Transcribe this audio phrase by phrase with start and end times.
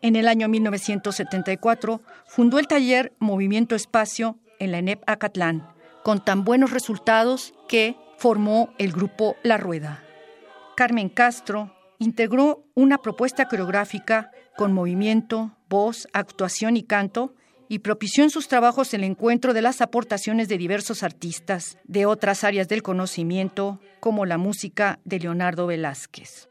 [0.00, 5.73] En el año 1974 fundó el taller Movimiento Espacio en la ENEP Acatlán,
[6.04, 10.04] con tan buenos resultados que formó el grupo La Rueda.
[10.76, 17.34] Carmen Castro integró una propuesta coreográfica con movimiento, voz, actuación y canto
[17.68, 22.44] y propició en sus trabajos el encuentro de las aportaciones de diversos artistas de otras
[22.44, 26.50] áreas del conocimiento, como la música de Leonardo Velázquez.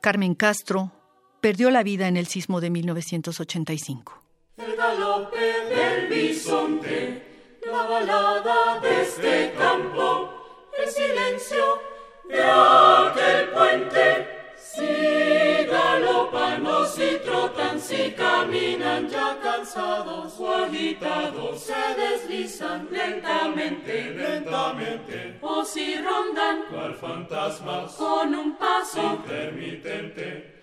[0.00, 0.92] Carmen Castro
[1.40, 4.20] perdió la vida en el sismo de 1985.
[4.56, 7.25] El galope del bisonte,
[7.66, 10.30] la balada de este campo,
[10.78, 11.82] el silencio
[12.24, 14.32] de aquel puente.
[14.56, 25.38] Si galopan o si trotan, si caminan ya cansados o agitados, se deslizan lentamente, lentamente.
[25.40, 30.56] O si rondan, cual fantasmas, con un paso intermitente.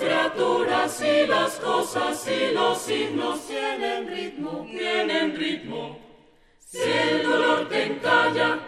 [0.00, 5.98] Criaturas y las cosas y los signos tienen ritmo, tienen ritmo.
[6.58, 8.58] Si el dolor te encalla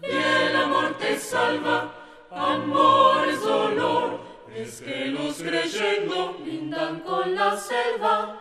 [0.00, 1.92] y el amor te salva,
[2.30, 4.20] amor es dolor,
[4.54, 8.38] es que los creyendo lindan con la selva.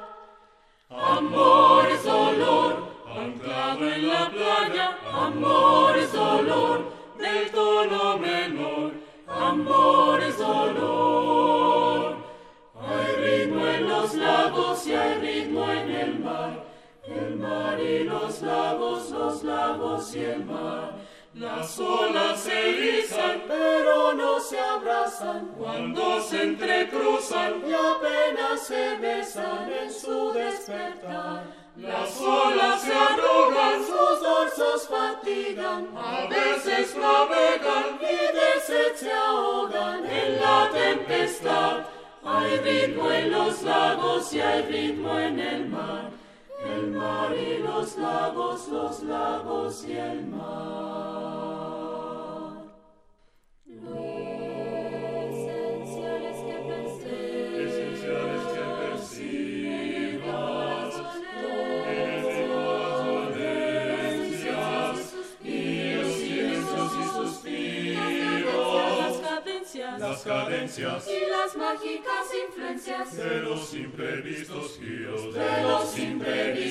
[0.89, 8.91] Amor es dolor, anclado en la playa, amor es dolor, del tono menor,
[9.27, 11.10] amor es dolor.
[18.31, 20.93] Los lagos, los lagos y el mar.
[21.33, 29.69] Las olas se erizan, pero no se abrazan cuando se entrecruzan y apenas se besan
[29.69, 31.43] en su despertar.
[31.75, 40.05] Las olas se arrugan, sus dorsos fatigan, a veces navegan y de sed se ahogan
[40.05, 41.85] en la tempestad.
[42.23, 45.60] Hay ritmo en los lagos y hay ritmo en el
[47.81, 50.51] los lagos, los lagos y el mar.
[57.57, 60.13] Esenciales que percibas,
[61.89, 62.43] esenciales que
[64.21, 64.97] dolencias
[65.43, 65.55] y
[65.95, 69.11] los silencios y suspiros,
[69.99, 76.70] las cadencias y las mágicas influencias de los imprevistos giros, de los imprevistos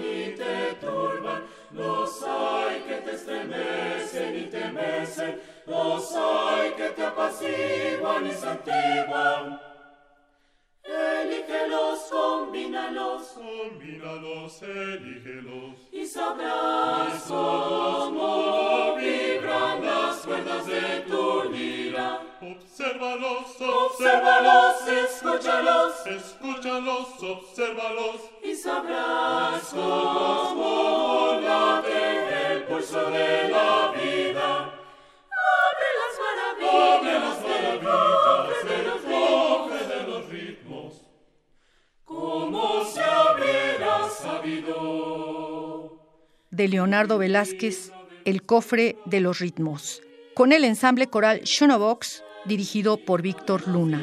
[0.00, 7.04] y te turban, los hay que te estremecen y te mecen, los hay que te
[7.04, 9.60] apaciguan y santiguan.
[10.82, 15.76] Elígelos, combínalos Combínalos, elígelos.
[15.92, 17.30] y sabrás
[27.22, 28.20] obsérvalos.
[28.42, 34.74] y sabrás cómo late el pulso de la vida.
[35.60, 38.20] Abre las maravillas, Abre las del maravillas
[39.42, 40.92] cofre de de los ritmos.
[42.04, 45.98] Como se hubiera sabido.
[46.50, 47.92] de Leonardo Velázquez,
[48.24, 50.02] El cofre de los ritmos,
[50.34, 54.02] con el ensamble coral Shonobox, dirigido por Víctor Luna.